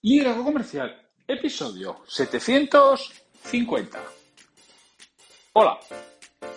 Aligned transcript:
Liderazgo 0.00 0.44
Comercial, 0.44 0.96
episodio 1.26 2.02
750. 2.06 3.98
Hola, 5.54 5.76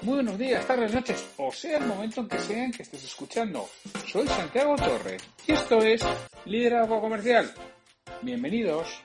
muy 0.03 0.13
buenos 0.13 0.37
días, 0.37 0.63
tardes, 0.67 0.93
noches, 0.93 1.27
o 1.37 1.51
sea 1.51 1.79
el 1.79 1.87
momento 1.87 2.21
en 2.21 2.27
que 2.27 2.37
sea 2.37 2.65
en 2.65 2.71
que 2.71 2.83
estés 2.83 3.03
escuchando. 3.03 3.67
Soy 4.05 4.27
Santiago 4.27 4.75
Torres 4.75 5.23
y 5.47 5.53
esto 5.53 5.79
es 5.79 6.05
Liderazgo 6.45 7.01
Comercial. 7.01 7.51
Bienvenidos. 8.21 9.01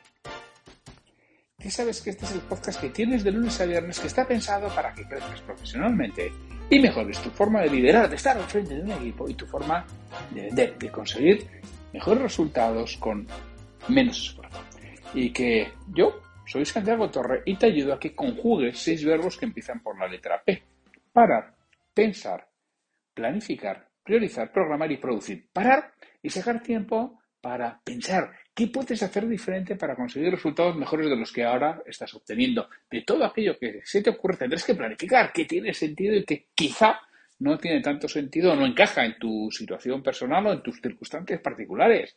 Ya 1.57 1.71
sabes 1.71 2.03
que 2.03 2.11
este 2.11 2.27
es 2.27 2.33
el 2.33 2.43
podcast 2.43 2.79
que 2.79 2.91
tienes 2.91 3.25
de 3.25 3.33
lunes 3.33 3.59
a 3.63 3.65
viernes 3.65 3.99
que 3.99 4.09
está 4.09 4.29
pensado 4.29 4.69
para 4.69 4.93
que 4.93 5.09
crezcas 5.09 5.41
profesionalmente 5.41 6.31
y 6.69 6.79
mejores 6.79 7.23
tu 7.23 7.31
forma 7.31 7.63
de 7.63 7.71
liderar, 7.71 8.11
de 8.11 8.17
estar 8.17 8.37
al 8.37 8.45
frente 8.45 8.75
de 8.75 8.83
un 8.83 8.93
equipo 8.93 9.31
y 9.31 9.33
tu 9.33 9.47
forma 9.47 9.87
de 10.31 10.43
vender, 10.43 10.77
de 10.77 10.91
conseguir 10.91 11.49
mejores 11.95 12.23
resultados 12.23 12.99
con 12.99 13.27
menos 13.89 14.29
esfuerzo. 14.29 14.63
Y 15.15 15.33
que 15.33 15.73
yo 15.89 16.21
soy 16.47 16.65
Santiago 16.65 17.11
Torre 17.11 17.43
y 17.45 17.57
te 17.57 17.67
ayudo 17.67 17.95
a 17.95 18.01
que 18.01 18.15
conjugues 18.15 18.79
seis 18.79 19.05
verbos 19.05 19.37
que 19.37 19.47
empiezan 19.47 19.83
por 19.83 19.99
la 19.99 20.07
letra 20.07 20.43
P. 20.45 20.63
Parar, 21.13 21.55
pensar, 21.93 22.49
planificar, 23.15 23.89
priorizar, 24.03 24.53
programar 24.53 24.93
y 24.93 24.99
producir. 24.99 25.49
Parar 25.53 25.93
y 26.23 26.31
sacar 26.31 26.63
tiempo 26.63 27.21
para 27.41 27.81
pensar 27.83 28.33
qué 28.55 28.69
puedes 28.69 29.03
hacer 29.03 29.29
diferente 29.29 29.77
para 29.77 29.95
conseguir 29.95 30.31
resultados 30.31 30.77
mejores 30.77 31.09
de 31.09 31.17
los 31.17 31.33
que 31.33 31.45
ahora 31.45 31.83
estás 31.87 32.15
obteniendo. 32.15 32.69
De 32.91 33.03
todo 33.03 33.25
aquello 33.25 33.59
que 33.59 33.81
se 33.85 34.03
te 34.03 34.11
ocurre 34.11 34.37
tendrás 34.37 34.65
que 34.65 34.75
planificar 34.75 35.33
qué 35.33 35.45
tiene 35.45 35.75
sentido 35.75 36.15
y 36.15 36.25
que 36.25 36.47
quizá 36.55 37.01
no 37.39 37.59
tiene 37.59 37.83
tanto 37.83 38.09
sentido 38.09 38.53
o 38.53 38.57
no 38.57 38.67
encaja 38.67 39.05
en 39.05 39.19
tu 39.19 39.51
situación 39.51 40.03
personal 40.03 40.47
o 40.47 40.53
en 40.53 40.63
tus 40.63 40.81
circunstancias 40.81 41.41
particulares. 41.41 42.17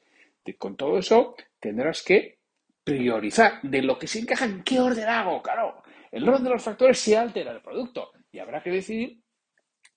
Con 0.58 0.76
todo 0.76 0.98
eso 0.98 1.36
tendrás 1.60 2.04
que 2.04 2.40
priorizar 2.84 3.62
de 3.62 3.82
lo 3.82 3.98
que 3.98 4.08
se 4.08 4.20
encaja 4.20 4.46
en 4.46 4.64
qué 4.64 4.80
orden 4.80 5.08
hago. 5.08 5.42
Claro, 5.42 5.84
el 6.12 6.28
orden 6.28 6.44
de 6.44 6.50
los 6.50 6.64
factores 6.64 7.00
se 7.00 7.18
altera 7.18 7.52
el 7.52 7.62
producto 7.62 8.12
y 8.32 8.40
habrá 8.40 8.62
que 8.62 8.72
decidir 8.72 9.22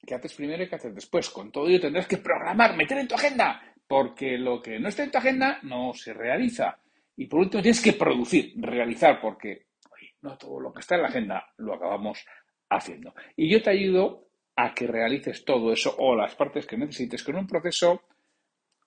qué 0.07 0.15
haces 0.15 0.35
primero 0.35 0.63
y 0.63 0.69
qué 0.69 0.75
haces 0.75 0.95
después. 0.95 1.31
Con 1.31 1.51
todo 1.51 1.69
ello 1.69 1.81
tendrás 1.81 2.07
que 2.07 2.19
programar, 2.19 2.77
meter 2.77 2.99
en 2.99 3.09
tu 3.09 3.15
agenda, 3.15 3.63
porque 3.87 4.39
lo 4.39 4.61
que 4.61 4.79
no 4.79 4.89
está 4.89 5.05
en 5.05 5.11
tu 5.11 5.19
agenda 5.19 5.59
no 5.63 5.93
se 5.95 6.13
realiza. 6.13 6.79
Y 7.17 7.27
por 7.27 7.41
último 7.41 7.63
tienes 7.63 7.83
que 7.83 7.93
producir, 7.93 8.53
realizar, 8.57 9.21
porque 9.21 9.67
no 10.23 10.37
todo 10.39 10.61
lo 10.61 10.73
que 10.73 10.81
está 10.81 10.97
en 10.97 11.03
la 11.03 11.09
agenda 11.09 11.47
lo 11.59 11.75
acabamos 11.75 12.25
haciendo. 12.71 13.15
Y 13.37 13.51
yo 13.51 13.63
te 13.63 13.71
ayudo 13.71 14.29
a 14.57 14.75
que 14.75 14.87
realices 14.87 15.45
todo 15.45 15.73
eso 15.73 15.95
o 15.99 16.15
las 16.15 16.35
partes 16.35 16.67
que 16.67 16.77
necesites 16.77 17.23
con 17.23 17.37
un 17.37 17.47
proceso 17.47 18.03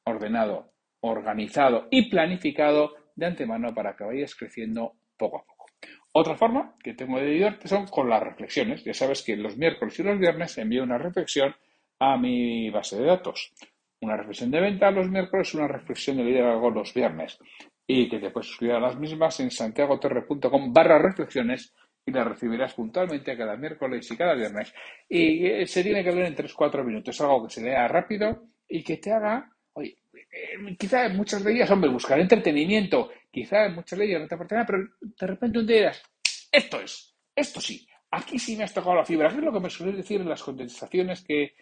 ordenado, 0.04 0.74
organizado 1.10 1.88
y 1.90 2.10
planificado 2.10 2.94
de 3.16 3.26
antemano 3.26 3.74
para 3.74 3.96
que 3.96 4.04
vayas 4.04 4.36
creciendo 4.36 4.94
poco 5.18 5.40
a 5.40 5.44
poco. 5.44 5.66
Otra 6.12 6.38
forma 6.38 6.76
que 6.82 6.94
tengo 6.94 7.20
de 7.20 7.34
ayudarte 7.34 7.68
son 7.68 7.88
con 7.88 8.10
las 8.10 8.24
reflexiones. 8.24 8.84
Ya 8.84 8.94
sabes 8.94 9.22
que 9.22 9.36
los 9.36 9.58
miércoles 9.58 10.00
y 10.00 10.04
los 10.04 10.18
viernes 10.18 10.58
envío 10.58 10.84
una 10.84 10.98
reflexión 10.98 11.54
a 12.00 12.18
mi 12.18 12.70
base 12.70 12.98
de 12.98 13.06
datos. 13.06 13.54
Una 14.02 14.18
reflexión 14.18 14.52
de 14.52 14.62
venta 14.62 14.92
los 14.92 15.10
miércoles, 15.10 15.54
una 15.56 15.68
reflexión 15.68 16.18
de 16.18 16.24
liderazgo 16.24 16.70
los 16.70 16.94
viernes. 16.94 17.38
Y 17.88 18.10
que 18.10 18.20
te 18.20 18.30
puedes 18.30 18.48
suscribir 18.48 18.76
a 18.76 18.80
las 18.80 18.98
mismas 18.98 19.40
en 19.40 19.52
santiagotorre.com 19.52 20.74
barra 20.74 21.00
reflexiones 21.00 21.74
y 22.06 22.12
las 22.12 22.28
recibirás 22.28 22.74
puntualmente 22.74 23.36
cada 23.36 23.58
miércoles 23.58 24.10
y 24.12 24.18
cada 24.18 24.36
viernes. 24.36 24.74
Y 25.10 25.46
eh, 25.48 25.68
se 25.68 25.84
tiene 25.84 26.04
que 26.04 26.12
leer 26.12 26.28
en 26.28 26.36
3-4 26.36 26.84
minutos, 26.84 27.20
algo 27.22 27.46
que 27.46 27.54
se 27.54 27.64
lea 27.64 27.88
rápido 27.88 28.44
y 28.68 28.84
que 28.84 28.98
te 28.98 29.12
haga 29.12 29.52
eh, 30.36 30.76
quizá 30.78 31.08
muchas 31.10 31.44
de 31.44 31.54
ellas, 31.54 31.72
hombre, 31.72 31.90
buscar 31.90 32.20
entretenimiento, 32.20 33.10
quizá 33.32 33.70
muchas 33.70 33.98
de 33.98 34.06
ellas 34.06 34.22
no 34.22 34.28
te 34.28 34.36
aporta 34.36 34.56
nada, 34.56 34.68
pero 34.68 34.90
de 35.00 35.28
repente 35.28 35.60
un 35.60 35.68
día 35.68 35.78
dirás, 35.78 36.04
esto 36.52 36.82
es, 36.82 37.16
esto 37.34 37.62
sí, 37.62 37.88
aquí 38.12 38.38
sí 38.38 38.58
me 38.58 38.66
has 38.66 38.74
tocado 38.74 38.96
la 38.96 39.06
fibra. 39.06 39.30
Aquí 39.30 39.38
es 39.38 39.44
lo 39.44 39.54
que 39.54 39.60
me 39.62 39.70
suele 39.70 39.94
decir 39.94 40.20
en 40.20 40.30
las 40.30 40.44
contestaciones 40.44 41.24
que, 41.24 41.54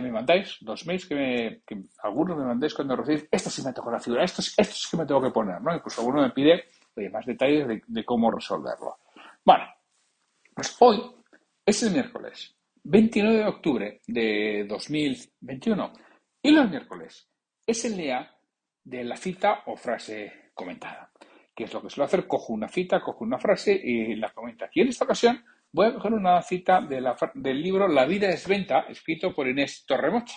me 0.00 0.10
mandáis, 0.10 0.62
los 0.62 0.86
mails 0.86 1.04
que, 1.06 1.14
me, 1.14 1.62
algunos 2.02 2.38
me 2.38 2.44
mandáis 2.44 2.72
cuando 2.72 2.96
recibís, 2.96 3.28
esto 3.30 3.50
sí 3.50 3.62
me 3.62 3.74
tocado 3.74 3.92
la 3.92 4.00
fibra, 4.00 4.24
esto, 4.24 4.40
esto 4.56 4.88
que 4.90 4.96
me 4.96 5.06
tengo 5.06 5.20
que 5.20 5.30
poner, 5.30 5.60
¿no? 5.60 5.74
Incluso 5.74 6.00
alguno 6.00 6.22
me 6.22 6.30
pide 6.30 6.64
más 7.10 7.26
detalles 7.26 7.68
de, 7.68 7.82
de 7.86 8.04
cómo 8.04 8.30
resolverlo. 8.30 8.98
Bueno, 9.44 9.64
pues 10.54 10.74
hoy 10.80 11.02
es 11.66 11.82
el 11.82 11.92
miércoles 11.92 12.54
29 12.84 13.36
de 13.36 13.46
octubre 13.46 14.00
de 14.06 14.64
2021 14.68 15.92
y 16.42 16.50
los 16.50 16.70
miércoles 16.70 17.28
es 17.72 17.84
el 17.84 17.96
de 18.84 19.04
la 19.04 19.16
cita 19.16 19.62
o 19.66 19.76
frase 19.76 20.50
comentada. 20.54 21.10
¿Qué 21.54 21.64
es 21.64 21.74
lo 21.74 21.82
que 21.82 21.90
suelo 21.90 22.06
hacer? 22.06 22.26
Cojo 22.26 22.52
una 22.52 22.68
cita, 22.68 23.00
cojo 23.00 23.24
una 23.24 23.38
frase 23.38 23.72
y 23.72 24.14
la 24.16 24.30
comento. 24.30 24.64
Aquí 24.64 24.80
en 24.80 24.88
esta 24.88 25.04
ocasión 25.04 25.44
voy 25.70 25.86
a 25.86 25.94
coger 25.94 26.12
una 26.12 26.40
cita 26.42 26.80
del 26.80 27.62
libro 27.62 27.88
La 27.88 28.06
vida 28.06 28.28
es 28.28 28.46
venta, 28.46 28.86
escrito 28.88 29.34
por 29.34 29.48
Inés 29.48 29.84
Torremocha, 29.86 30.36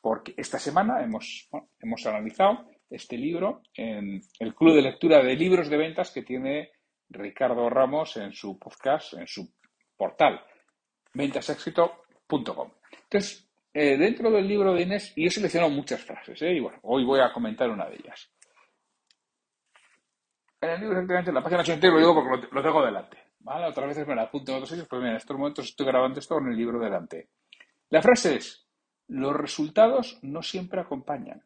porque 0.00 0.34
esta 0.36 0.58
semana 0.58 1.02
hemos, 1.02 1.48
hemos 1.80 2.06
analizado 2.06 2.68
este 2.90 3.16
libro 3.16 3.62
en 3.74 4.20
el 4.38 4.54
club 4.54 4.74
de 4.74 4.82
lectura 4.82 5.22
de 5.22 5.34
libros 5.34 5.68
de 5.68 5.76
ventas 5.76 6.10
que 6.10 6.22
tiene 6.22 6.70
Ricardo 7.08 7.68
Ramos 7.68 8.16
en 8.16 8.32
su 8.32 8.58
podcast, 8.58 9.14
en 9.14 9.26
su 9.26 9.52
portal 9.96 10.40
ventasexito.com. 11.14 12.70
Entonces, 13.04 13.51
eh, 13.74 13.96
dentro 13.96 14.30
del 14.30 14.46
libro 14.46 14.74
de 14.74 14.82
Inés, 14.82 15.12
y 15.16 15.26
he 15.26 15.30
seleccionado 15.30 15.72
muchas 15.72 16.02
frases, 16.02 16.40
¿eh? 16.42 16.52
y 16.52 16.60
bueno, 16.60 16.78
hoy 16.82 17.04
voy 17.04 17.20
a 17.20 17.32
comentar 17.32 17.70
una 17.70 17.86
de 17.86 17.96
ellas. 17.96 18.30
En 20.60 20.70
el 20.70 20.80
libro, 20.80 20.94
exactamente, 20.94 21.30
en 21.30 21.34
la 21.34 21.42
página 21.42 21.62
80, 21.62 21.88
lo 21.88 21.98
digo 21.98 22.14
porque 22.14 22.48
lo, 22.52 22.62
tengo 22.62 22.84
delante. 22.84 23.18
¿vale? 23.40 23.66
Otras 23.66 23.88
veces 23.88 24.06
me 24.06 24.14
la 24.14 24.22
apunto 24.22 24.52
en 24.52 24.56
otros 24.58 24.68
sitios, 24.68 24.86
pero 24.88 25.00
mira, 25.00 25.12
en 25.12 25.16
estos 25.16 25.36
momentos 25.36 25.64
estoy 25.64 25.86
grabando 25.86 26.20
esto 26.20 26.36
con 26.36 26.48
el 26.48 26.56
libro 26.56 26.78
delante. 26.78 27.30
La 27.90 28.00
frase 28.00 28.36
es, 28.36 28.68
los 29.08 29.34
resultados 29.34 30.18
no 30.22 30.42
siempre 30.42 30.80
acompañan. 30.80 31.42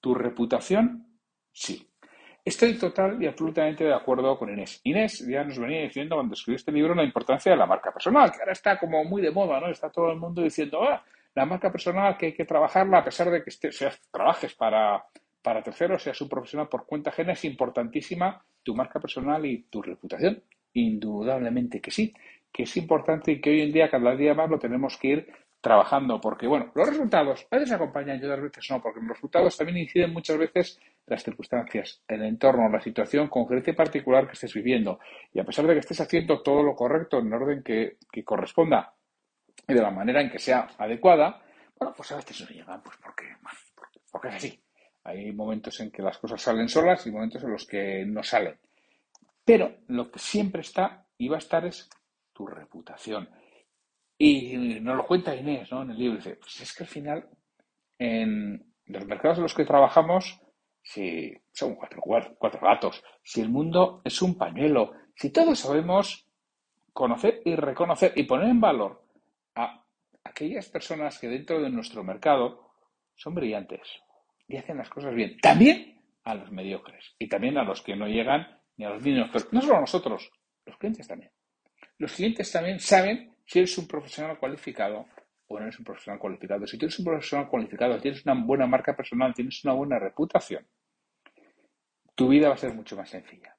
Tu 0.00 0.14
reputación, 0.14 1.20
sí. 1.52 1.88
Estoy 2.44 2.78
total 2.78 3.22
y 3.22 3.26
absolutamente 3.26 3.84
de 3.84 3.94
acuerdo 3.94 4.38
con 4.38 4.50
Inés. 4.50 4.80
Inés 4.84 5.24
ya 5.26 5.44
nos 5.44 5.58
venía 5.58 5.82
diciendo 5.82 6.16
cuando 6.16 6.34
escribió 6.34 6.56
este 6.56 6.72
libro 6.72 6.94
la 6.94 7.04
importancia 7.04 7.52
de 7.52 7.58
la 7.58 7.66
marca 7.66 7.92
personal, 7.92 8.32
que 8.32 8.40
ahora 8.40 8.52
está 8.52 8.78
como 8.78 9.04
muy 9.04 9.22
de 9.22 9.30
moda, 9.30 9.60
¿no? 9.60 9.68
Está 9.68 9.90
todo 9.90 10.10
el 10.10 10.18
mundo 10.18 10.42
diciendo, 10.42 10.82
ah, 10.82 11.04
la 11.34 11.46
marca 11.46 11.70
personal 11.70 12.16
que 12.16 12.26
hay 12.26 12.32
que 12.34 12.44
trabajarla 12.44 12.98
a 12.98 13.04
pesar 13.04 13.30
de 13.30 13.42
que 13.44 13.50
seas, 13.50 14.00
trabajes 14.10 14.54
para, 14.54 15.04
para 15.42 15.62
terceros, 15.62 16.02
seas 16.02 16.20
un 16.20 16.28
profesional 16.28 16.68
por 16.68 16.86
cuenta 16.86 17.10
ajena, 17.10 17.32
es 17.32 17.44
importantísima 17.44 18.44
tu 18.62 18.74
marca 18.74 19.00
personal 19.00 19.44
y 19.46 19.62
tu 19.64 19.82
reputación. 19.82 20.42
Indudablemente 20.74 21.80
que 21.80 21.90
sí, 21.90 22.12
que 22.52 22.64
es 22.64 22.76
importante 22.76 23.32
y 23.32 23.40
que 23.40 23.50
hoy 23.50 23.62
en 23.62 23.72
día 23.72 23.90
cada 23.90 24.14
día 24.14 24.34
más 24.34 24.50
lo 24.50 24.58
tenemos 24.58 24.96
que 24.96 25.08
ir 25.08 25.32
trabajando, 25.60 26.20
porque 26.20 26.46
bueno, 26.46 26.70
los 26.74 26.88
resultados 26.88 27.46
a 27.50 27.56
veces 27.56 27.72
acompañan 27.72 28.20
y 28.20 28.24
otras 28.24 28.42
veces 28.42 28.70
no, 28.70 28.80
porque 28.80 29.00
los 29.00 29.10
resultados 29.10 29.56
también 29.56 29.78
inciden 29.78 30.12
muchas 30.12 30.38
veces 30.38 30.78
las 31.06 31.22
circunstancias, 31.22 32.02
el 32.06 32.22
entorno, 32.22 32.68
la 32.68 32.80
situación 32.80 33.28
concreta 33.28 33.70
y 33.70 33.74
particular 33.74 34.26
que 34.26 34.34
estés 34.34 34.54
viviendo. 34.54 35.00
Y 35.32 35.40
a 35.40 35.44
pesar 35.44 35.66
de 35.66 35.74
que 35.74 35.80
estés 35.80 36.00
haciendo 36.00 36.42
todo 36.42 36.62
lo 36.62 36.74
correcto 36.76 37.18
en 37.18 37.32
orden 37.32 37.62
que, 37.62 37.96
que 38.12 38.24
corresponda 38.24 38.92
y 39.68 39.74
de 39.74 39.82
la 39.82 39.90
manera 39.90 40.22
en 40.22 40.30
que 40.30 40.38
sea 40.38 40.66
adecuada, 40.78 41.42
bueno, 41.78 41.94
pues 41.94 42.10
a 42.12 42.16
veces 42.16 42.40
no 42.40 42.48
llegan, 42.48 42.82
pues 42.82 42.96
porque, 42.96 43.24
porque 44.10 44.28
es 44.28 44.34
así. 44.34 44.62
Hay 45.04 45.32
momentos 45.32 45.78
en 45.80 45.90
que 45.90 46.02
las 46.02 46.18
cosas 46.18 46.40
salen 46.40 46.68
solas 46.68 47.06
y 47.06 47.10
momentos 47.10 47.42
en 47.44 47.52
los 47.52 47.66
que 47.66 48.04
no 48.06 48.22
salen. 48.22 48.58
Pero 49.44 49.76
lo 49.88 50.10
que 50.10 50.18
siempre 50.18 50.62
está 50.62 51.06
y 51.18 51.28
va 51.28 51.36
a 51.36 51.38
estar 51.38 51.64
es 51.66 51.88
tu 52.32 52.46
reputación. 52.46 53.28
Y 54.16 54.80
nos 54.80 54.96
lo 54.96 55.06
cuenta 55.06 55.36
Inés 55.36 55.70
¿no? 55.70 55.82
en 55.82 55.90
el 55.90 55.98
libro. 55.98 56.16
Dice, 56.16 56.36
pues 56.36 56.60
es 56.60 56.74
que 56.74 56.84
al 56.84 56.88
final, 56.88 57.28
en 57.98 58.74
los 58.86 59.06
mercados 59.06 59.38
en 59.38 59.44
los 59.44 59.54
que 59.54 59.64
trabajamos, 59.64 60.40
si 60.82 61.32
son 61.52 61.76
cuatro, 61.76 62.02
cuatro 62.02 62.60
gatos, 62.60 63.02
si 63.22 63.42
el 63.42 63.50
mundo 63.50 64.00
es 64.04 64.20
un 64.22 64.36
pañuelo, 64.36 64.92
si 65.14 65.30
todos 65.30 65.58
sabemos 65.58 66.26
conocer 66.92 67.42
y 67.44 67.54
reconocer 67.54 68.12
y 68.16 68.24
poner 68.24 68.48
en 68.48 68.60
valor 68.60 69.07
a 69.58 69.84
aquellas 70.24 70.68
personas 70.68 71.18
que 71.18 71.28
dentro 71.28 71.60
de 71.60 71.70
nuestro 71.70 72.04
mercado 72.04 72.70
son 73.14 73.34
brillantes 73.34 73.80
y 74.46 74.56
hacen 74.56 74.78
las 74.78 74.88
cosas 74.88 75.14
bien. 75.14 75.36
También 75.40 76.00
a 76.24 76.34
los 76.34 76.50
mediocres 76.52 77.14
y 77.18 77.28
también 77.28 77.58
a 77.58 77.64
los 77.64 77.82
que 77.82 77.96
no 77.96 78.06
llegan 78.06 78.60
ni 78.76 78.84
a 78.84 78.90
los 78.90 79.02
niños. 79.02 79.28
Pero 79.32 79.46
no 79.52 79.60
solo 79.60 79.76
a 79.76 79.80
nosotros, 79.80 80.30
los 80.64 80.76
clientes 80.76 81.08
también. 81.08 81.32
Los 81.98 82.12
clientes 82.12 82.50
también 82.52 82.78
saben 82.78 83.34
si 83.44 83.58
eres 83.58 83.76
un 83.78 83.88
profesional 83.88 84.38
cualificado 84.38 85.06
o 85.48 85.58
no 85.58 85.64
eres 85.64 85.78
un 85.78 85.84
profesional 85.84 86.20
cualificado. 86.20 86.66
Si 86.66 86.78
tienes 86.78 86.98
un 86.98 87.06
profesional 87.06 87.48
cualificado, 87.48 87.98
tienes 87.98 88.24
una 88.24 88.34
buena 88.34 88.66
marca 88.66 88.94
personal, 88.94 89.34
tienes 89.34 89.64
una 89.64 89.72
buena 89.74 89.98
reputación, 89.98 90.66
tu 92.14 92.28
vida 92.28 92.48
va 92.48 92.54
a 92.54 92.58
ser 92.58 92.74
mucho 92.74 92.96
más 92.96 93.08
sencilla. 93.08 93.56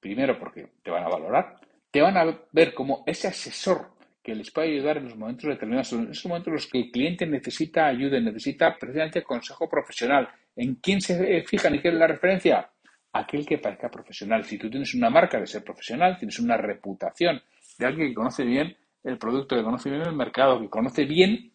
Primero 0.00 0.38
porque 0.38 0.72
te 0.82 0.90
van 0.90 1.04
a 1.04 1.08
valorar, 1.08 1.60
te 1.90 2.02
van 2.02 2.16
a 2.16 2.46
ver 2.52 2.74
como 2.74 3.04
ese 3.06 3.28
asesor 3.28 3.95
que 4.26 4.34
les 4.34 4.50
puede 4.50 4.72
ayudar 4.72 4.96
en 4.96 5.04
los 5.04 5.16
momentos 5.16 5.48
determinados, 5.48 5.92
en 5.92 6.10
esos 6.10 6.26
momentos 6.26 6.48
en 6.48 6.54
los 6.54 6.66
que 6.66 6.78
el 6.78 6.90
cliente 6.90 7.26
necesita 7.26 7.86
ayuda, 7.86 8.18
necesita 8.18 8.76
precisamente 8.76 9.22
consejo 9.22 9.68
profesional. 9.68 10.28
¿En 10.56 10.74
quién 10.76 11.00
se 11.00 11.44
fijan 11.44 11.76
y 11.76 11.78
quién 11.78 11.94
es 11.94 12.00
la 12.00 12.08
referencia? 12.08 12.70
aquel 13.18 13.46
que 13.46 13.58
parezca 13.58 13.88
profesional. 13.88 14.44
Si 14.44 14.58
tú 14.58 14.70
tienes 14.70 14.94
una 14.94 15.10
marca 15.10 15.40
de 15.40 15.46
ser 15.46 15.64
profesional, 15.64 16.16
tienes 16.18 16.38
una 16.38 16.56
reputación 16.56 17.40
de 17.78 17.86
alguien 17.86 18.08
que 18.08 18.14
conoce 18.14 18.44
bien 18.44 18.76
el 19.04 19.18
producto, 19.18 19.56
que 19.56 19.62
conoce 19.62 19.90
bien 19.90 20.02
el 20.02 20.14
mercado, 20.14 20.60
que 20.60 20.68
conoce 20.68 21.04
bien 21.04 21.52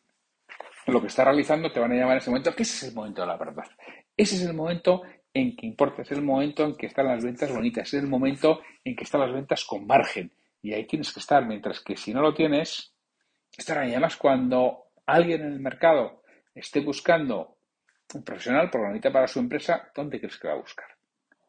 lo 0.87 1.01
que 1.01 1.07
está 1.07 1.23
realizando, 1.23 1.71
te 1.71 1.79
van 1.79 1.91
a 1.91 1.95
llamar 1.95 2.13
en 2.13 2.17
ese 2.17 2.29
momento, 2.29 2.55
que 2.55 2.63
ese 2.63 2.77
es 2.77 2.91
el 2.91 2.95
momento 2.95 3.21
de 3.21 3.27
la 3.27 3.37
verdad. 3.37 3.65
Ese 4.17 4.35
es 4.35 4.43
el 4.43 4.53
momento 4.53 5.03
en 5.33 5.55
que 5.55 5.65
importa, 5.65 6.01
es 6.01 6.11
el 6.11 6.21
momento 6.21 6.65
en 6.65 6.75
que 6.75 6.87
están 6.87 7.07
las 7.07 7.23
ventas 7.23 7.53
bonitas, 7.53 7.87
es 7.87 8.01
el 8.01 8.09
momento 8.09 8.61
en 8.83 8.95
que 8.95 9.03
están 9.03 9.21
las 9.21 9.31
ventas 9.31 9.63
con 9.63 9.85
margen. 9.85 10.31
Y 10.61 10.73
ahí 10.73 10.85
tienes 10.85 11.11
que 11.11 11.19
estar, 11.19 11.45
mientras 11.45 11.79
que 11.81 11.97
si 11.97 12.13
no 12.13 12.21
lo 12.21 12.33
tienes, 12.33 12.93
estará. 13.57 13.87
Y 13.87 13.91
además, 13.91 14.17
cuando 14.17 14.91
alguien 15.05 15.41
en 15.41 15.53
el 15.53 15.59
mercado 15.59 16.23
esté 16.53 16.81
buscando 16.81 17.57
un 18.13 18.23
profesional 18.23 18.69
programita 18.69 19.11
para 19.11 19.27
su 19.27 19.39
empresa, 19.39 19.91
¿dónde 19.95 20.19
crees 20.19 20.37
que 20.37 20.47
va 20.47 20.53
a 20.53 20.61
buscar? 20.61 20.87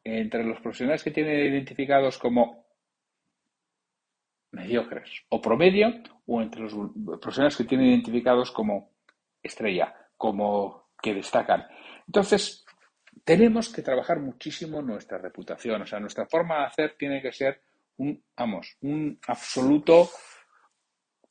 Entre 0.04 0.44
los 0.44 0.60
profesionales 0.60 1.02
que 1.02 1.10
tiene 1.10 1.44
identificados 1.44 2.18
como 2.18 2.66
mediocres 4.52 5.24
o 5.30 5.40
promedio, 5.40 5.88
o 6.26 6.40
entre 6.42 6.62
los 6.62 6.74
profesionales 7.20 7.56
que 7.56 7.64
tiene 7.64 7.88
identificados 7.88 8.50
como 8.52 8.90
estrella, 9.42 9.94
como 10.16 10.90
que 11.00 11.14
destacan. 11.14 11.66
Entonces, 12.06 12.64
tenemos 13.24 13.72
que 13.72 13.82
trabajar 13.82 14.20
muchísimo 14.20 14.82
nuestra 14.82 15.18
reputación, 15.18 15.82
o 15.82 15.86
sea, 15.86 16.00
nuestra 16.00 16.26
forma 16.26 16.60
de 16.60 16.66
hacer 16.66 16.96
tiene 16.98 17.20
que 17.20 17.32
ser 17.32 17.62
un, 17.96 18.22
vamos, 18.36 18.76
un 18.80 19.18
absoluto 19.26 20.08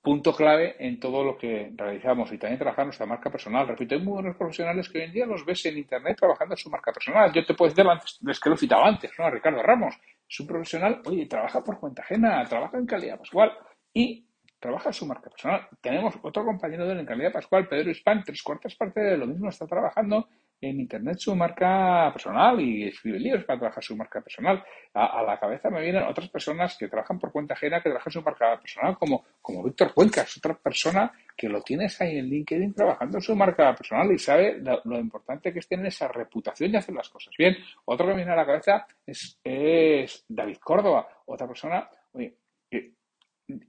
punto 0.01 0.33
clave 0.33 0.75
en 0.79 0.99
todo 0.99 1.23
lo 1.23 1.37
que 1.37 1.71
realizamos 1.75 2.31
y 2.31 2.37
también 2.37 2.57
trabajar 2.57 2.85
nuestra 2.85 3.05
marca 3.05 3.29
personal. 3.29 3.67
Repito, 3.67 3.93
hay 3.93 4.01
muy 4.01 4.13
buenos 4.13 4.35
profesionales 4.35 4.89
que 4.89 4.97
hoy 4.97 5.03
en 5.05 5.11
día 5.11 5.25
los 5.25 5.45
ves 5.45 5.65
en 5.67 5.77
Internet 5.77 6.17
trabajando 6.17 6.55
su 6.57 6.69
marca 6.69 6.91
personal. 6.91 7.31
Yo 7.31 7.45
te 7.45 7.53
puedo 7.53 7.71
decir 7.71 7.85
es 8.27 8.39
que 8.39 8.49
lo 8.49 8.55
he 8.55 8.57
citado 8.57 8.83
antes, 8.83 9.11
¿no? 9.17 9.29
Ricardo 9.29 9.61
Ramos. 9.61 9.95
Es 10.27 10.39
un 10.39 10.47
profesional, 10.47 11.01
oye, 11.05 11.27
trabaja 11.27 11.63
por 11.63 11.79
cuenta 11.79 12.01
ajena, 12.01 12.43
trabaja 12.45 12.77
en 12.77 12.85
calidad 12.85 13.17
pascual 13.17 13.51
y 13.93 14.25
trabaja 14.59 14.91
su 14.91 15.05
marca 15.05 15.29
personal. 15.29 15.67
Tenemos 15.81 16.15
otro 16.21 16.45
compañero 16.45 16.85
de 16.85 16.93
él 16.93 16.99
en 16.99 17.05
calidad 17.05 17.31
pascual, 17.31 17.67
Pedro 17.67 17.91
Hispan, 17.91 18.23
tres 18.23 18.41
cuartas 18.41 18.75
partes 18.75 19.03
de 19.03 19.17
lo 19.17 19.27
mismo 19.27 19.49
está 19.49 19.67
trabajando 19.67 20.29
en 20.61 20.79
Internet 20.79 21.17
su 21.17 21.35
marca 21.35 22.11
personal 22.13 22.59
y 22.61 22.87
escribe 22.87 23.19
libros 23.19 23.43
para 23.45 23.59
trabajar 23.59 23.83
su 23.83 23.95
marca 23.95 24.21
personal. 24.21 24.63
A, 24.93 25.23
la 25.23 25.39
cabeza 25.39 25.69
me 25.69 25.81
vienen 25.81 26.03
otras 26.03 26.29
personas 26.29 26.77
que 26.77 26.87
trabajan 26.87 27.19
por 27.19 27.31
cuenta 27.31 27.55
ajena 27.55 27.81
que 27.81 27.89
trabajan 27.89 28.13
su 28.13 28.21
marca 28.21 28.59
personal, 28.59 28.97
como, 28.97 29.25
como 29.41 29.63
Víctor 29.63 29.93
Cuencas, 29.93 30.37
otra 30.37 30.53
persona 30.53 31.11
que 31.35 31.49
lo 31.49 31.61
tienes 31.61 31.99
ahí 32.01 32.19
en 32.19 32.29
LinkedIn 32.29 32.73
trabajando 32.73 33.19
su 33.19 33.35
marca 33.35 33.73
personal 33.75 34.11
y 34.11 34.19
sabe 34.19 34.61
lo, 34.61 34.99
importante 34.99 35.51
que 35.51 35.59
es 35.59 35.67
tener 35.67 35.87
esa 35.87 36.07
reputación 36.07 36.71
y 36.71 36.77
hacer 36.77 36.93
las 36.93 37.09
cosas 37.09 37.33
bien. 37.37 37.57
Otro 37.85 38.05
que 38.05 38.11
me 38.11 38.17
viene 38.17 38.33
a 38.33 38.35
la 38.35 38.45
cabeza 38.45 38.85
es, 39.05 39.39
es 39.43 40.25
David 40.27 40.57
Córdoba, 40.57 41.07
otra 41.25 41.47
persona 41.47 41.89
oye, 42.13 42.35
que 42.69 42.93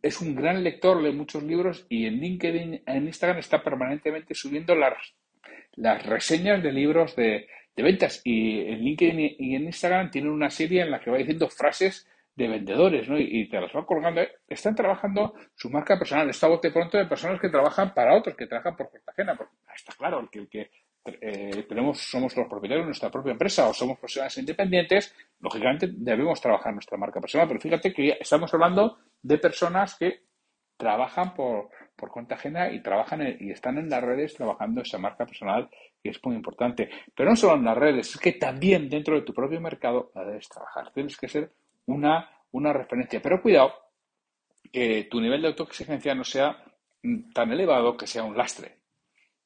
es 0.03 0.21
un 0.21 0.35
gran 0.35 0.63
lector, 0.63 1.01
lee 1.03 1.13
muchos 1.13 1.43
libros 1.43 1.87
y 1.89 2.07
en 2.07 2.21
LinkedIn, 2.21 2.83
en 2.85 3.07
Instagram 3.07 3.39
está 3.39 3.63
permanentemente 3.63 4.35
subiendo 4.35 4.75
las 4.75 5.15
las 5.73 6.05
reseñas 6.05 6.63
de 6.63 6.73
libros 6.73 7.17
de, 7.17 7.49
ventas. 7.77 8.21
Y 8.25 8.61
en 8.61 8.81
LinkedIn 8.81 9.37
y 9.39 9.55
en 9.57 9.65
Instagram 9.65 10.11
tienen 10.11 10.31
una 10.31 10.51
serie 10.51 10.83
en 10.83 10.91
la 10.91 11.01
que 11.01 11.11
va 11.11 11.19
diciendo 11.19 11.49
frases 11.49 12.07
de 12.35 12.49
vendedores, 12.49 13.09
¿no? 13.09 13.19
Y, 13.19 13.49
te 13.49 13.61
las 13.61 13.75
va 13.75 13.85
colgando. 13.85 14.23
Están 14.49 14.75
trabajando 14.75 15.35
su 15.55 15.71
marca 15.71 15.99
personal. 15.99 16.29
Está 16.31 16.49
bote 16.49 16.71
pronto 16.71 16.97
de 16.97 17.07
personas 17.07 17.41
que 17.41 17.49
trabajan 17.49 17.93
para 17.93 18.17
otros, 18.17 18.37
que 18.37 18.47
trabajan 18.47 18.77
por 18.77 18.91
cuenta 18.91 19.13
está 19.75 19.93
claro, 19.95 20.29
el 20.33 20.49
que 20.49 20.71
eh, 21.05 21.65
tenemos, 21.69 21.99
somos 21.99 22.37
los 22.37 22.47
propietarios 22.47 22.85
de 22.85 22.89
nuestra 22.89 23.11
propia 23.11 23.33
empresa 23.33 23.69
o 23.69 23.75
somos 23.75 23.99
personas 23.99 24.37
independientes, 24.39 25.15
lógicamente 25.41 25.89
debemos 25.91 26.41
trabajar 26.41 26.73
nuestra 26.73 26.97
marca 26.97 27.21
personal. 27.21 27.49
Pero 27.49 27.61
fíjate 27.61 27.93
que 27.93 28.17
estamos 28.21 28.53
hablando 28.55 28.99
de 29.21 29.39
personas 29.39 29.97
que 29.97 30.23
trabajan 30.77 31.35
por, 31.35 31.71
por 31.97 32.11
cuenta 32.11 32.35
ajena 32.35 32.73
y 32.73 32.83
trabajan 32.83 33.37
y 33.39 33.51
están 33.51 33.79
en 33.79 33.89
las 33.89 34.03
redes 34.03 34.35
trabajando 34.35 34.83
esa 34.83 34.99
marca 34.99 35.25
personal 35.27 35.69
que 36.03 36.11
es 36.11 36.25
muy 36.25 36.35
importante. 36.35 36.89
Pero 37.15 37.31
no 37.31 37.37
solo 37.37 37.57
en 37.57 37.65
las 37.65 37.77
redes, 37.77 38.15
es 38.15 38.21
que 38.21 38.33
también 38.33 38.89
dentro 38.89 39.15
de 39.15 39.23
tu 39.23 39.33
propio 39.33 39.61
mercado 39.61 40.11
la 40.15 40.25
debes 40.25 40.49
trabajar. 40.49 40.93
Tienes 40.93 41.17
que 41.17 41.29
ser 41.29 41.53
una, 41.87 42.29
una 42.51 42.73
referencia. 42.73 43.21
Pero 43.23 43.41
cuidado, 43.41 43.73
que 44.73 45.07
tu 45.11 45.21
nivel 45.21 45.43
de 45.43 45.49
autoexigencia 45.49 46.15
no 46.15 46.25
sea 46.25 46.65
tan 47.35 47.53
elevado 47.53 47.97
que 47.97 48.07
sea 48.07 48.25
un 48.25 48.37
lastre. 48.37 48.79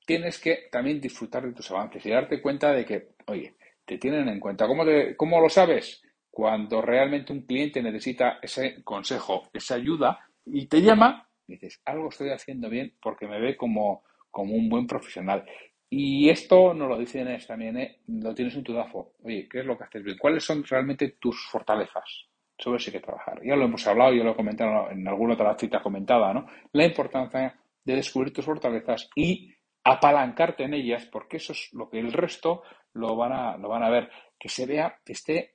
Tienes 0.06 0.38
que 0.38 0.68
también 0.70 1.00
disfrutar 1.00 1.44
de 1.44 1.52
tus 1.52 1.70
avances 1.70 2.04
y 2.06 2.10
darte 2.10 2.40
cuenta 2.40 2.72
de 2.72 2.84
que, 2.84 3.08
oye, 3.26 3.56
te 3.84 3.98
tienen 3.98 4.28
en 4.28 4.40
cuenta. 4.40 4.66
¿Cómo, 4.66 4.84
cómo 5.16 5.40
lo 5.40 5.48
sabes? 5.48 6.02
Cuando 6.30 6.80
realmente 6.80 7.32
un 7.32 7.42
cliente 7.42 7.82
necesita 7.82 8.38
ese 8.40 8.82
consejo, 8.84 9.48
esa 9.52 9.74
ayuda 9.74 10.20
y 10.44 10.66
te 10.66 10.80
llama 10.80 11.25
dices, 11.46 11.80
algo 11.84 12.08
estoy 12.08 12.30
haciendo 12.30 12.68
bien 12.68 12.94
porque 13.00 13.26
me 13.26 13.40
ve 13.40 13.56
como, 13.56 14.04
como 14.30 14.54
un 14.54 14.68
buen 14.68 14.86
profesional. 14.86 15.44
Y 15.88 16.28
esto 16.30 16.74
nos 16.74 16.88
lo 16.88 16.98
dicen 16.98 17.28
también, 17.46 17.76
¿eh? 17.78 18.00
lo 18.08 18.34
tienes 18.34 18.56
en 18.56 18.64
tu 18.64 18.72
DAFO. 18.72 19.12
Oye, 19.22 19.48
¿qué 19.48 19.60
es 19.60 19.66
lo 19.66 19.78
que 19.78 19.84
haces 19.84 20.02
bien? 20.02 20.18
¿Cuáles 20.18 20.44
son 20.44 20.64
realmente 20.64 21.16
tus 21.20 21.46
fortalezas? 21.48 22.26
Sobre 22.58 22.78
eso 22.78 22.90
hay 22.90 22.94
que 22.94 23.04
trabajar. 23.04 23.40
Ya 23.44 23.54
lo 23.54 23.66
hemos 23.66 23.86
hablado, 23.86 24.12
yo 24.12 24.24
lo 24.24 24.32
he 24.32 24.36
comentado 24.36 24.90
en 24.90 25.06
alguna 25.06 25.34
otra 25.34 25.56
cita 25.56 25.82
comentada, 25.82 26.32
¿no? 26.32 26.46
La 26.72 26.84
importancia 26.84 27.54
de 27.84 27.94
descubrir 27.94 28.32
tus 28.32 28.44
fortalezas 28.44 29.08
y 29.14 29.52
apalancarte 29.84 30.64
en 30.64 30.74
ellas, 30.74 31.06
porque 31.06 31.36
eso 31.36 31.52
es 31.52 31.68
lo 31.72 31.88
que 31.88 32.00
el 32.00 32.12
resto 32.12 32.62
lo 32.94 33.14
van 33.14 33.32
a, 33.32 33.56
lo 33.56 33.68
van 33.68 33.84
a 33.84 33.90
ver. 33.90 34.10
Que 34.38 34.48
se 34.48 34.66
vea, 34.66 34.98
que 35.04 35.12
esté, 35.12 35.54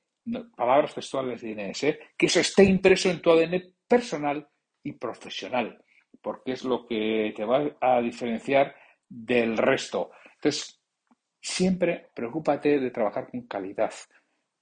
palabras 0.56 0.94
textuales 0.94 1.42
de 1.42 1.50
Inés, 1.50 1.84
¿eh? 1.84 2.00
que 2.18 2.28
eso 2.28 2.40
esté 2.40 2.64
impreso 2.64 3.10
en 3.10 3.22
tu 3.22 3.32
ADN 3.32 3.76
personal 3.88 4.48
y 4.84 4.94
profesional, 4.94 5.84
porque 6.22 6.54
es 6.54 6.64
lo 6.64 6.88
que 6.88 7.34
te 7.36 7.46
va 7.46 7.76
a 7.80 8.02
diferenciar 8.02 8.76
del 9.08 9.58
resto. 9.58 10.12
Entonces, 10.36 10.82
siempre 11.40 12.10
preocúpate 12.14 12.80
de 12.80 12.92
trabajar 12.92 13.30
con 13.30 13.48
calidad. 13.48 13.94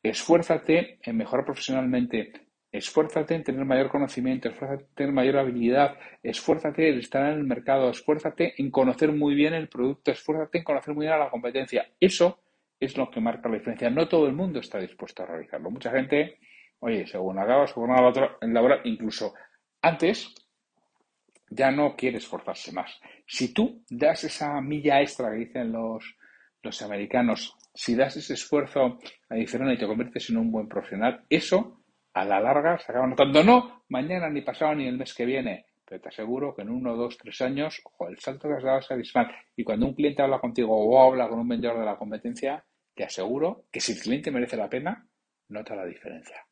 Esfuérzate 0.01 0.99
en 1.03 1.17
mejorar 1.17 1.45
profesionalmente, 1.45 2.31
esfuérzate 2.71 3.35
en 3.35 3.43
tener 3.43 3.65
mayor 3.65 3.89
conocimiento, 3.89 4.49
esfuérzate 4.49 4.83
en 4.83 4.95
tener 4.95 5.13
mayor 5.13 5.37
habilidad, 5.37 5.97
esfuérzate 6.23 6.89
en 6.89 6.99
estar 6.99 7.25
en 7.31 7.39
el 7.39 7.43
mercado, 7.43 7.89
esfuérzate 7.89 8.53
en 8.57 8.71
conocer 8.71 9.11
muy 9.11 9.35
bien 9.35 9.53
el 9.53 9.67
producto, 9.67 10.11
esfuérzate 10.11 10.59
en 10.59 10.63
conocer 10.63 10.93
muy 10.93 11.05
bien 11.05 11.13
a 11.13 11.25
la 11.25 11.29
competencia. 11.29 11.85
Eso 11.99 12.39
es 12.79 12.97
lo 12.97 13.11
que 13.11 13.19
marca 13.19 13.49
la 13.49 13.55
diferencia. 13.55 13.89
No 13.89 14.07
todo 14.07 14.27
el 14.27 14.33
mundo 14.33 14.59
está 14.59 14.79
dispuesto 14.79 15.23
a 15.23 15.25
realizarlo. 15.25 15.69
Mucha 15.69 15.91
gente, 15.91 16.39
oye, 16.79 17.05
según 17.05 17.37
acaba 17.37 17.67
su 17.67 17.75
jornada 17.75 18.37
laboral, 18.41 18.81
incluso 18.85 19.33
antes 19.81 20.33
ya 21.49 21.71
no 21.71 21.95
quiere 21.95 22.17
esforzarse 22.17 22.71
más. 22.71 22.99
Si 23.25 23.53
tú 23.53 23.83
das 23.89 24.23
esa 24.23 24.59
milla 24.61 25.01
extra 25.01 25.31
que 25.31 25.37
dicen 25.37 25.71
los, 25.71 26.15
los 26.61 26.81
americanos, 26.81 27.55
si 27.73 27.95
das 27.95 28.17
ese 28.17 28.33
esfuerzo 28.33 28.99
adicional 29.29 29.73
y 29.73 29.77
te 29.77 29.87
conviertes 29.87 30.29
en 30.29 30.37
un 30.37 30.51
buen 30.51 30.67
profesional, 30.67 31.23
eso 31.29 31.83
a 32.13 32.25
la 32.25 32.39
larga 32.39 32.77
se 32.77 32.91
acaba 32.91 33.07
notando. 33.07 33.43
No 33.43 33.83
mañana, 33.89 34.29
ni 34.29 34.41
pasado, 34.41 34.75
ni 34.75 34.87
el 34.87 34.97
mes 34.97 35.13
que 35.13 35.25
viene, 35.25 35.65
pero 35.85 36.01
te 36.01 36.09
aseguro 36.09 36.55
que 36.55 36.61
en 36.61 36.69
uno, 36.69 36.95
dos, 36.95 37.17
tres 37.17 37.41
años, 37.41 37.81
el 38.07 38.19
salto 38.19 38.47
que 38.47 38.55
has 38.55 38.63
dado 38.63 38.79
es 38.79 38.91
abismal. 38.91 39.31
Y 39.55 39.63
cuando 39.63 39.87
un 39.87 39.95
cliente 39.95 40.21
habla 40.21 40.39
contigo 40.39 40.75
o 40.75 41.01
habla 41.01 41.27
con 41.27 41.39
un 41.39 41.47
vendedor 41.47 41.79
de 41.79 41.85
la 41.85 41.97
competencia, 41.97 42.63
te 42.93 43.03
aseguro 43.03 43.65
que 43.71 43.79
si 43.79 43.93
el 43.93 43.99
cliente 43.99 44.31
merece 44.31 44.57
la 44.57 44.69
pena, 44.69 45.07
nota 45.47 45.75
la 45.75 45.85
diferencia 45.85 46.45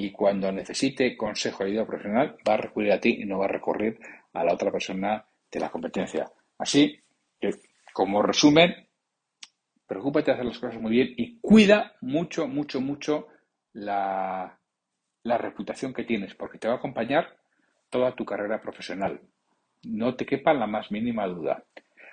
y 0.00 0.12
cuando 0.12 0.50
necesite 0.50 1.14
consejo 1.14 1.62
de 1.62 1.70
ayuda 1.70 1.86
profesional 1.86 2.36
va 2.48 2.54
a 2.54 2.56
recurrir 2.56 2.92
a 2.92 3.00
ti 3.00 3.18
y 3.20 3.26
no 3.26 3.38
va 3.38 3.44
a 3.44 3.48
recurrir 3.48 4.00
a 4.32 4.42
la 4.42 4.54
otra 4.54 4.72
persona 4.72 5.22
de 5.50 5.60
la 5.60 5.70
competencia. 5.70 6.30
Así 6.58 6.98
que, 7.38 7.50
como 7.92 8.22
resumen, 8.22 8.88
preocúpate 9.86 10.30
de 10.30 10.34
hacer 10.36 10.46
las 10.46 10.58
cosas 10.58 10.80
muy 10.80 10.92
bien 10.92 11.14
y 11.18 11.38
cuida 11.38 11.96
mucho, 12.00 12.48
mucho, 12.48 12.80
mucho 12.80 13.26
la, 13.74 14.58
la 15.24 15.38
reputación 15.38 15.92
que 15.92 16.04
tienes, 16.04 16.34
porque 16.34 16.58
te 16.58 16.68
va 16.68 16.74
a 16.74 16.76
acompañar 16.78 17.36
toda 17.90 18.14
tu 18.14 18.24
carrera 18.24 18.60
profesional. 18.62 19.20
No 19.82 20.14
te 20.14 20.24
quepa 20.24 20.54
la 20.54 20.66
más 20.66 20.90
mínima 20.90 21.26
duda. 21.26 21.62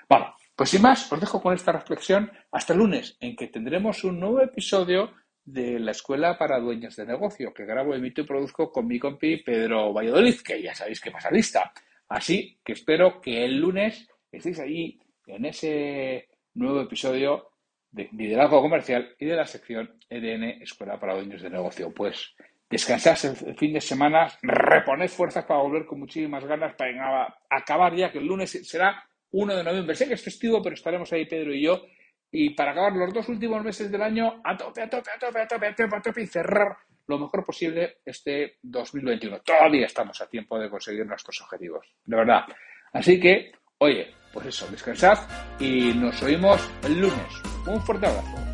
Bueno, 0.09 0.33
pues 0.57 0.71
sin 0.71 0.81
más, 0.81 1.09
os 1.11 1.19
dejo 1.21 1.41
con 1.41 1.53
esta 1.53 1.71
reflexión 1.71 2.31
hasta 2.51 2.73
el 2.73 2.79
lunes, 2.79 3.15
en 3.21 3.35
que 3.37 3.47
tendremos 3.47 4.03
un 4.03 4.19
nuevo 4.19 4.41
episodio 4.41 5.13
de 5.47 5.79
la 5.79 5.91
Escuela 5.91 6.37
para 6.37 6.59
Dueños 6.59 6.97
de 6.97 7.05
Negocio, 7.05 7.53
que 7.53 7.65
grabo, 7.65 7.95
emito 7.95 8.19
y 8.19 8.25
produzco 8.25 8.69
con 8.69 8.85
mi 8.85 8.99
compi 8.99 9.37
Pedro 9.37 9.93
Valladolid, 9.93 10.41
que 10.41 10.61
ya 10.61 10.75
sabéis 10.75 10.99
que 10.99 11.09
pasa 11.09 11.31
lista. 11.31 11.71
Así 12.09 12.59
que 12.65 12.73
espero 12.73 13.21
que 13.21 13.45
el 13.45 13.57
lunes 13.57 14.09
estéis 14.29 14.59
ahí 14.59 14.99
en 15.25 15.45
ese 15.45 16.27
nuevo 16.55 16.81
episodio 16.81 17.51
de 17.89 18.09
liderazgo 18.11 18.61
comercial 18.61 19.15
y 19.17 19.25
de 19.25 19.35
la 19.37 19.45
sección 19.45 19.97
EDN 20.09 20.61
Escuela 20.61 20.99
para 20.99 21.15
Dueños 21.15 21.41
de 21.41 21.49
Negocio. 21.49 21.93
Pues 21.93 22.35
descansad 22.69 23.17
el 23.47 23.55
fin 23.55 23.71
de 23.71 23.79
semana, 23.79 24.27
reponed 24.41 25.07
fuerzas 25.07 25.45
para 25.45 25.61
volver 25.61 25.85
con 25.85 25.99
muchísimas 25.99 26.43
ganas 26.43 26.75
para 26.75 27.33
acabar 27.49 27.95
ya, 27.95 28.11
que 28.11 28.17
el 28.17 28.25
lunes 28.25 28.51
será 28.67 29.01
1 29.31 29.55
de 29.55 29.63
noviembre. 29.63 29.95
Sé 29.95 30.09
que 30.09 30.15
es 30.15 30.23
festivo, 30.23 30.61
pero 30.61 30.73
estaremos 30.73 31.11
ahí 31.13 31.25
Pedro 31.25 31.53
y 31.53 31.63
yo 31.63 31.85
y 32.31 32.51
para 32.51 32.71
acabar 32.71 32.93
los 32.93 33.13
dos 33.13 33.29
últimos 33.29 33.63
meses 33.63 33.91
del 33.91 34.01
año 34.01 34.41
a 34.43 34.57
tope, 34.57 34.81
a 34.81 34.89
tope, 34.89 35.09
a 35.11 35.19
tope, 35.19 35.41
a 35.41 35.47
tope, 35.47 35.67
a 35.67 35.75
tope, 35.75 35.95
a 35.95 36.01
tope 36.01 36.21
y 36.21 36.27
cerrar 36.27 36.77
lo 37.07 37.19
mejor 37.19 37.45
posible 37.45 37.99
este 38.05 38.57
2021. 38.61 39.39
Todavía 39.41 39.85
estamos 39.85 40.19
a 40.21 40.27
tiempo 40.27 40.59
de 40.59 40.69
conseguir 40.69 41.05
nuestros 41.05 41.41
objetivos, 41.41 41.87
de 42.03 42.15
verdad. 42.15 42.45
Así 42.93 43.19
que, 43.19 43.51
oye, 43.79 44.13
pues 44.33 44.47
eso, 44.47 44.67
descansad 44.67 45.17
y 45.59 45.93
nos 45.93 46.21
oímos 46.21 46.69
el 46.83 46.99
lunes. 46.99 47.41
Un 47.65 47.81
fuerte 47.81 48.07
abrazo. 48.07 48.46